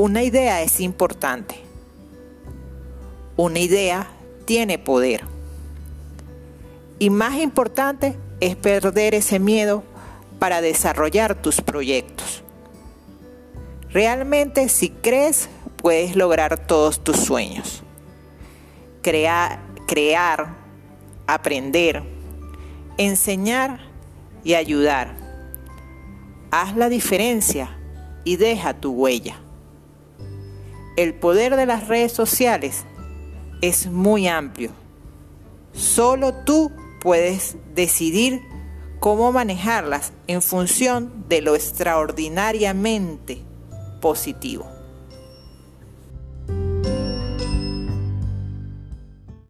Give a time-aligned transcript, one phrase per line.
[0.00, 1.56] Una idea es importante.
[3.36, 4.08] Una idea
[4.46, 5.24] tiene poder.
[6.98, 9.84] Y más importante es perder ese miedo
[10.38, 12.42] para desarrollar tus proyectos.
[13.90, 17.82] Realmente si crees, puedes lograr todos tus sueños.
[19.02, 19.58] Crear,
[21.26, 22.02] aprender,
[22.96, 23.80] enseñar
[24.44, 25.14] y ayudar.
[26.50, 27.78] Haz la diferencia
[28.24, 29.38] y deja tu huella.
[30.96, 32.84] El poder de las redes sociales
[33.60, 34.70] es muy amplio.
[35.72, 38.42] Solo tú puedes decidir
[38.98, 43.42] cómo manejarlas en función de lo extraordinariamente
[44.00, 44.79] positivo.